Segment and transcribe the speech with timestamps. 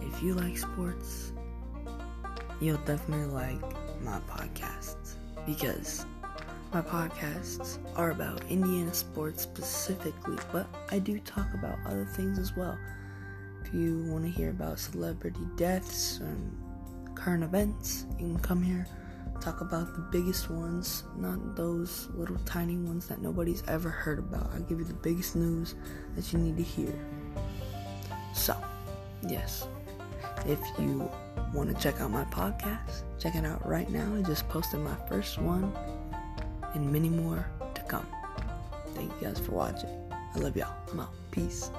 [0.00, 1.32] if you like sports,
[2.60, 3.60] you'll definitely like
[4.02, 5.14] my podcasts
[5.46, 6.06] because
[6.72, 12.56] my podcasts are about Indiana sports specifically, but I do talk about other things as
[12.56, 12.78] well.
[13.64, 18.86] If you want to hear about celebrity deaths and current events, you can come here,
[19.40, 24.50] talk about the biggest ones, not those little tiny ones that nobody's ever heard about.
[24.52, 25.74] I'll give you the biggest news
[26.14, 26.94] that you need to hear.
[28.38, 28.56] So,
[29.26, 29.66] yes,
[30.46, 31.10] if you
[31.52, 34.14] want to check out my podcast, check it out right now.
[34.16, 35.76] I just posted my first one
[36.74, 38.06] and many more to come.
[38.94, 39.90] Thank you guys for watching.
[40.12, 40.72] I love y'all.
[40.92, 41.12] I'm out.
[41.32, 41.72] Peace.